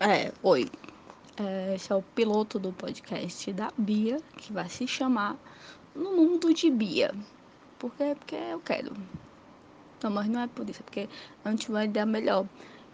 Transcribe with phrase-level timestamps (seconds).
[0.00, 0.68] É, oi.
[1.36, 5.36] É, esse é o piloto do podcast da Bia, que vai se chamar
[5.94, 7.14] No Mundo de Bia.
[7.78, 8.16] Por quê?
[8.18, 8.92] Porque eu quero.
[10.02, 11.08] Não, mas não é por isso, é porque
[11.44, 12.44] a gente vai ideia melhor.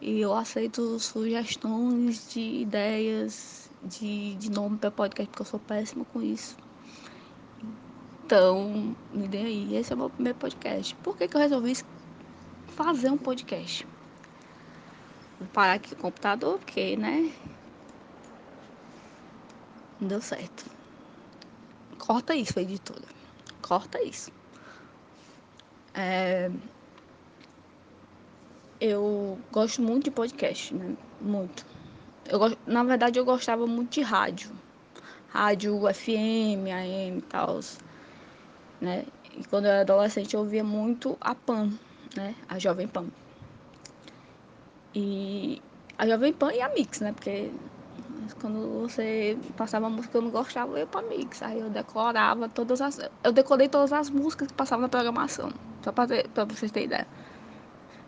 [0.00, 6.04] E eu aceito sugestões de ideias de, de nome para podcast, porque eu sou péssima
[6.06, 6.56] com isso.
[8.24, 9.76] Então, me dê aí.
[9.76, 10.96] Esse é o meu primeiro podcast.
[10.96, 11.76] Por que, que eu resolvi
[12.66, 13.86] fazer um podcast?
[15.38, 17.32] Vou parar aqui o computador, porque, né?
[20.00, 20.64] Não deu certo.
[21.98, 23.04] Corta isso, editora.
[23.62, 24.32] Corta isso.
[25.94, 26.50] É...
[28.80, 30.96] Eu gosto muito de podcast, né?
[31.20, 31.66] Muito.
[32.24, 34.50] Eu, na verdade, eu gostava muito de rádio.
[35.28, 37.60] Rádio FM, AM e tal.
[38.80, 39.04] Né?
[39.36, 41.72] E quando eu era adolescente, eu ouvia muito a PAN,
[42.16, 42.34] né?
[42.48, 43.06] A Jovem Pan.
[44.94, 45.62] E
[45.96, 47.12] a Jovem Pan e a Mix, né?
[47.12, 47.50] Porque
[48.40, 51.42] quando você passava música que eu não gostava, eu ia pra Mix.
[51.42, 52.98] Aí eu decorava todas as.
[53.22, 55.50] Eu decorei todas as músicas que passavam na programação.
[55.82, 57.06] Só pra, ter, pra vocês terem ideia.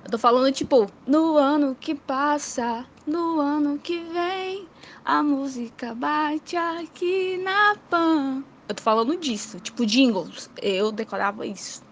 [0.04, 4.66] Eu tô falando tipo, no ano que passa, no ano que vem,
[5.04, 8.42] a música bate aqui na Pan.
[8.68, 10.50] Eu tô falando disso, tipo jingles.
[10.62, 11.82] Eu decorava isso.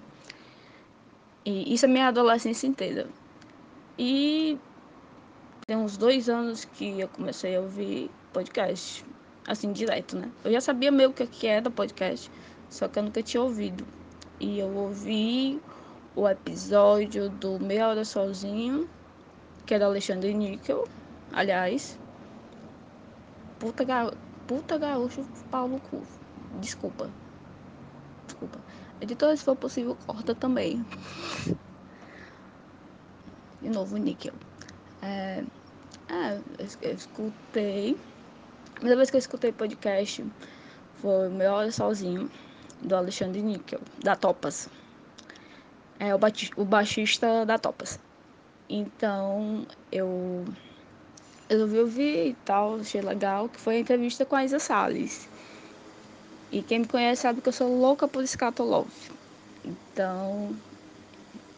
[1.45, 3.09] E isso é minha adolescência inteira.
[3.99, 4.59] E
[5.69, 9.05] tem uns dois anos que eu comecei a ouvir podcast,
[9.47, 10.33] assim, direto, né?
[10.43, 12.31] Eu já sabia meio o que era podcast,
[12.71, 13.87] só que eu nunca tinha ouvido.
[14.41, 15.61] E eu ouvi
[16.17, 18.89] o episódio do Meia Hora Sozinho,
[19.67, 20.89] que é do Alexandre Níquel,
[21.35, 21.99] aliás.
[23.59, 24.11] Puta, ga...
[24.47, 26.03] Puta gaúcho Paulo Cu.
[26.63, 27.11] Desculpa.
[28.25, 28.59] Desculpa.
[29.03, 30.83] Editora, se for possível, corta também.
[33.61, 34.33] De novo, níquel.
[35.03, 35.45] É,
[36.09, 36.41] é,
[36.83, 37.97] eu escutei.
[38.71, 40.25] A primeira vez que eu escutei podcast
[41.01, 42.31] foi o Meu Hora Sozinho,
[42.83, 44.69] do Alexandre Níquel, da Topas.
[45.99, 46.19] É o,
[46.57, 47.99] o baixista da Topas.
[48.69, 50.45] Então, eu
[51.49, 55.29] resolvi ouvir e tal, achei legal, que foi a entrevista com a Isa Salles.
[56.51, 58.91] E quem me conhece sabe que eu sou louca por Scatolove.
[59.65, 60.55] Então,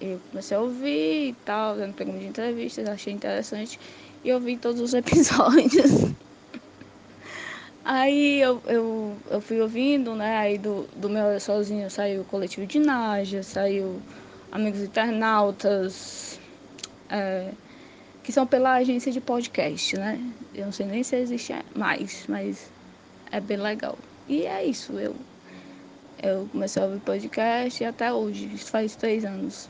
[0.01, 3.79] eu comecei a ouvir e tal, dando perguntas de entrevistas, achei interessante
[4.25, 6.15] e eu vi todos os episódios.
[7.85, 10.37] Aí eu, eu, eu fui ouvindo, né?
[10.37, 14.01] Aí do, do meu sozinho saiu o coletivo de Naja, saiu
[14.53, 16.39] Amigos Internautas,
[17.09, 17.51] é,
[18.23, 20.21] que são pela agência de podcast, né?
[20.55, 22.71] Eu não sei nem se existe mais, mas
[23.33, 23.99] é bem legal.
[24.29, 25.17] E é isso, eu,
[26.23, 29.69] eu comecei a ouvir podcast e até hoje, faz três anos.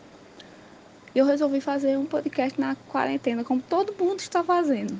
[1.14, 4.96] E eu resolvi fazer um podcast na quarentena, como todo mundo está fazendo.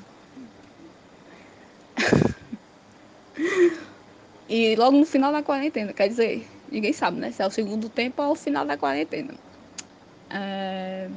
[4.48, 7.30] e logo no final da quarentena, quer dizer, ninguém sabe, né?
[7.30, 9.34] Se é o segundo tempo ou o final da quarentena.
[10.30, 11.08] É...